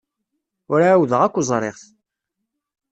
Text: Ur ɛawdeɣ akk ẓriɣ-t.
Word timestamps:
Ur 0.71 0.79
ɛawdeɣ 0.85 1.21
akk 1.21 1.35
ẓriɣ-t. 1.49 1.83